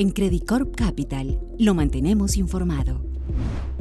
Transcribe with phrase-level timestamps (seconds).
[0.00, 3.02] En Credit Corp Capital lo mantenemos informado.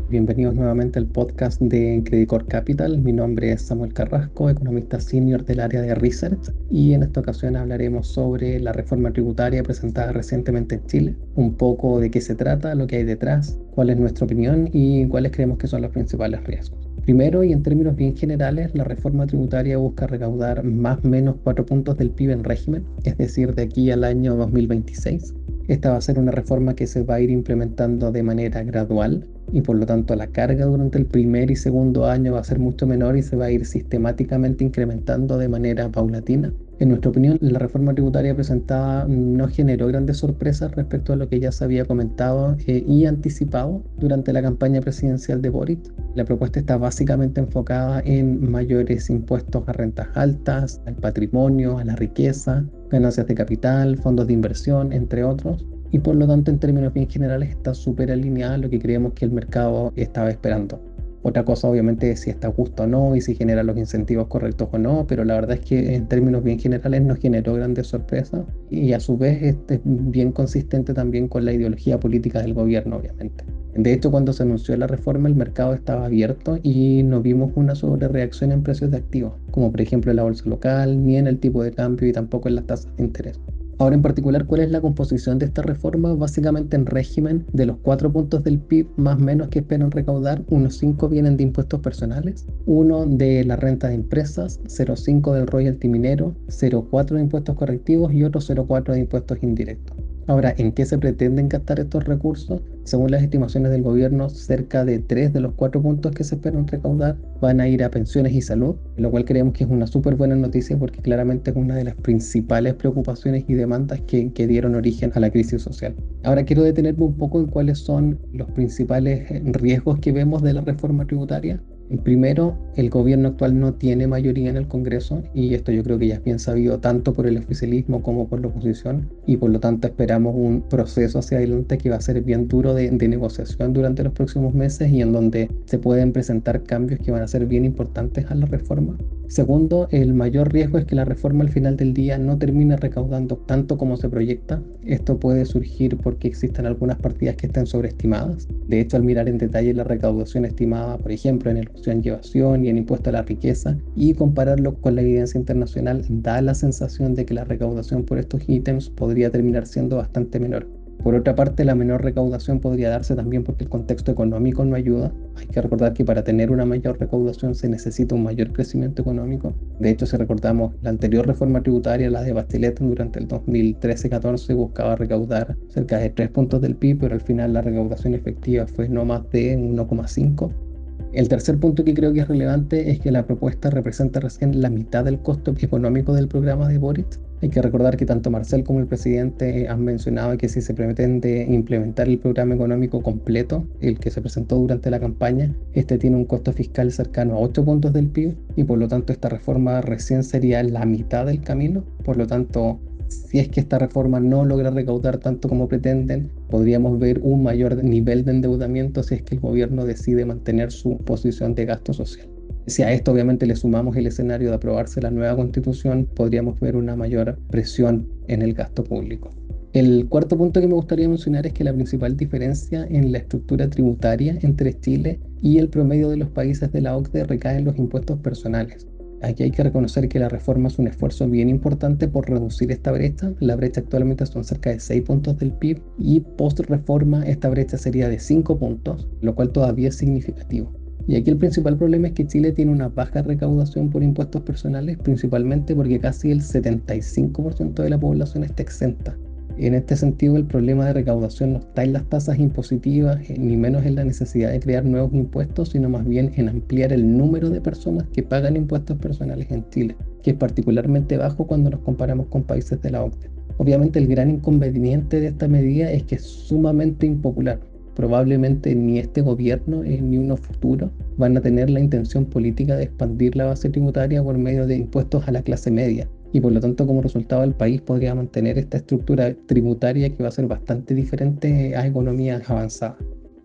[0.09, 2.97] Bienvenidos nuevamente al podcast de Credit Corp Capital.
[2.97, 7.55] Mi nombre es Samuel Carrasco, economista senior del área de Research, y en esta ocasión
[7.55, 12.75] hablaremos sobre la reforma tributaria presentada recientemente en Chile, un poco de qué se trata,
[12.75, 16.43] lo que hay detrás, cuál es nuestra opinión y cuáles creemos que son los principales
[16.43, 16.89] riesgos.
[17.03, 21.65] Primero, y en términos bien generales, la reforma tributaria busca recaudar más o menos 4
[21.65, 25.33] puntos del PIB en régimen, es decir, de aquí al año 2026.
[25.69, 29.27] Esta va a ser una reforma que se va a ir implementando de manera gradual
[29.53, 32.59] y por lo tanto la carga durante el primer y segundo año va a ser
[32.59, 36.53] mucho menor y se va a ir sistemáticamente incrementando de manera paulatina.
[36.79, 41.41] En nuestra opinión, la reforma tributaria presentada no generó grandes sorpresas respecto a lo que
[41.41, 45.91] ya se había comentado eh, y anticipado durante la campaña presidencial de Boric.
[46.15, 51.97] La propuesta está básicamente enfocada en mayores impuestos a rentas altas, al patrimonio, a la
[51.97, 55.65] riqueza, ganancias de capital, fondos de inversión, entre otros.
[55.91, 59.13] Y por lo tanto, en términos bien generales, está súper alineada a lo que creemos
[59.13, 60.79] que el mercado estaba esperando.
[61.21, 64.69] Otra cosa obviamente es si está justo o no y si genera los incentivos correctos
[64.71, 68.45] o no, pero la verdad es que en términos bien generales no generó grandes sorpresas
[68.69, 72.95] y a su vez este es bien consistente también con la ideología política del gobierno
[72.97, 73.43] obviamente.
[73.75, 77.75] De hecho, cuando se anunció la reforma, el mercado estaba abierto y no vimos una
[77.75, 81.39] sobrereacción en precios de activos, como por ejemplo en la bolsa local, ni en el
[81.39, 83.39] tipo de cambio y tampoco en las tasas de interés.
[83.79, 86.13] Ahora en particular, ¿cuál es la composición de esta reforma?
[86.13, 90.77] Básicamente en régimen de los cuatro puntos del PIB más menos que esperan recaudar, unos
[90.77, 96.35] cinco vienen de impuestos personales, uno de la renta de empresas, 0,5 del royalty minero,
[96.47, 99.95] 0,4 de impuestos correctivos y otro 0,4 de impuestos indirectos.
[100.29, 102.61] Ahora, ¿en qué se pretenden gastar estos recursos?
[102.83, 106.67] Según las estimaciones del gobierno, cerca de tres de los cuatro puntos que se esperan
[106.67, 110.13] recaudar van a ir a pensiones y salud, lo cual creemos que es una súper
[110.13, 114.75] buena noticia porque claramente es una de las principales preocupaciones y demandas que, que dieron
[114.75, 115.95] origen a la crisis social.
[116.23, 120.61] Ahora quiero detenerme un poco en cuáles son los principales riesgos que vemos de la
[120.61, 121.59] reforma tributaria.
[121.97, 126.07] Primero, el gobierno actual no tiene mayoría en el Congreso y esto yo creo que
[126.07, 129.59] ya es bien sabido tanto por el oficialismo como por la oposición y por lo
[129.59, 133.73] tanto esperamos un proceso hacia adelante que va a ser bien duro de, de negociación
[133.73, 137.47] durante los próximos meses y en donde se pueden presentar cambios que van a ser
[137.47, 138.95] bien importantes a la reforma.
[139.29, 143.37] Segundo, el mayor riesgo es que la reforma al final del día no termine recaudando
[143.37, 144.59] tanto como se proyecta.
[144.83, 148.47] Esto puede surgir porque existen algunas partidas que estén sobreestimadas.
[148.67, 152.65] De hecho, al mirar en detalle la recaudación estimada, por ejemplo, en el en llevación
[152.65, 157.13] y en impuesto a la riqueza, y compararlo con la evidencia internacional, da la sensación
[157.13, 160.78] de que la recaudación por estos ítems podría terminar siendo bastante menor.
[161.03, 165.13] Por otra parte, la menor recaudación podría darse también porque el contexto económico no ayuda.
[165.37, 169.53] Hay que recordar que para tener una mayor recaudación se necesita un mayor crecimiento económico.
[169.79, 174.97] De hecho, si recordamos la anterior reforma tributaria, la de Bachelet, durante el 2013-14 buscaba
[174.97, 179.05] recaudar cerca de 3 puntos del PIB, pero al final la recaudación efectiva fue no
[179.05, 180.68] más de 1,5.
[181.11, 184.69] El tercer punto que creo que es relevante es que la propuesta representa recién la
[184.69, 187.19] mitad del costo económico del programa de Boric.
[187.41, 191.47] Hay que recordar que tanto Marcel como el presidente han mencionado que si se pretende
[191.49, 196.25] implementar el programa económico completo, el que se presentó durante la campaña, este tiene un
[196.25, 200.23] costo fiscal cercano a 8 puntos del PIB y por lo tanto esta reforma recién
[200.23, 201.83] sería la mitad del camino.
[202.03, 202.79] Por lo tanto,
[203.09, 207.83] si es que esta reforma no logra recaudar tanto como pretenden, podríamos ver un mayor
[207.83, 212.27] nivel de endeudamiento si es que el gobierno decide mantener su posición de gasto social.
[212.67, 216.75] Si a esto obviamente le sumamos el escenario de aprobarse la nueva constitución, podríamos ver
[216.75, 219.31] una mayor presión en el gasto público.
[219.73, 223.69] El cuarto punto que me gustaría mencionar es que la principal diferencia en la estructura
[223.69, 227.77] tributaria entre Chile y el promedio de los países de la OCDE recae en los
[227.77, 228.87] impuestos personales.
[229.21, 232.91] Aquí hay que reconocer que la reforma es un esfuerzo bien importante por reducir esta
[232.91, 233.33] brecha.
[233.39, 237.77] La brecha actualmente son cerca de 6 puntos del PIB y post reforma esta brecha
[237.77, 240.71] sería de 5 puntos, lo cual todavía es significativo.
[241.07, 244.97] Y aquí el principal problema es que Chile tiene una baja recaudación por impuestos personales,
[244.99, 249.17] principalmente porque casi el 75% de la población está exenta.
[249.61, 253.57] En este sentido, el problema de recaudación no está en las tasas impositivas, eh, ni
[253.57, 257.49] menos en la necesidad de crear nuevos impuestos, sino más bien en ampliar el número
[257.49, 262.27] de personas que pagan impuestos personales en Chile, que es particularmente bajo cuando nos comparamos
[262.27, 263.31] con países de la OCDE.
[263.57, 267.59] Obviamente el gran inconveniente de esta medida es que es sumamente impopular.
[267.95, 273.35] Probablemente ni este gobierno ni uno futuro van a tener la intención política de expandir
[273.35, 276.85] la base tributaria por medio de impuestos a la clase media y por lo tanto
[276.85, 281.75] como resultado el país podría mantener esta estructura tributaria que va a ser bastante diferente
[281.75, 282.97] a economías avanzadas.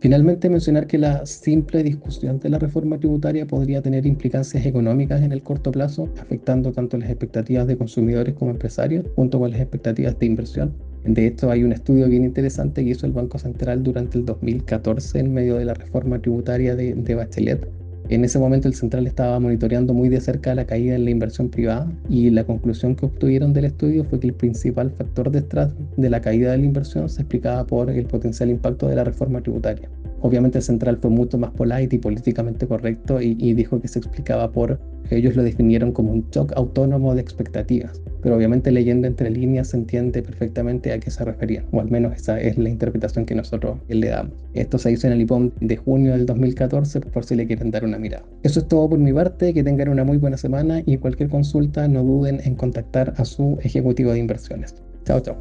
[0.05, 5.33] Finalmente, mencionar que la simple discusión de la reforma tributaria podría tener implicancias económicas en
[5.33, 10.19] el corto plazo, afectando tanto las expectativas de consumidores como empresarios, junto con las expectativas
[10.19, 10.75] de inversión.
[11.05, 15.21] De hecho, hay un estudio bien interesante que hizo el Banco Central durante el 2014
[15.21, 17.67] en medio de la reforma tributaria de, de Bachelet,
[18.09, 21.49] en ese momento el central estaba monitoreando muy de cerca la caída en la inversión
[21.49, 26.11] privada y la conclusión que obtuvieron del estudio fue que el principal factor detrás de
[26.11, 29.89] la caída de la inversión se explicaba por el potencial impacto de la reforma tributaria.
[30.25, 34.81] Obviamente central fue mucho más polite y políticamente correcto y, dijo que se explicaba por,
[35.11, 39.77] ellos lo definieron como un shock autónomo de expectativas, pero obviamente leyendo entre líneas se
[39.77, 43.77] entiende perfectamente a qué se refería, o al menos esa es la interpretación que nosotros
[43.89, 44.33] le damos.
[44.55, 47.85] Esto se hizo en el IPOM de junio del 2014 por si le quieren dar
[47.85, 48.25] una mirada.
[48.45, 51.87] Eso es todo por mi parte, que tengan una muy buena semana y cualquier consulta
[51.87, 54.75] no duden en contactar a su ejecutivo de inversiones.
[55.05, 55.37] Chao, chao.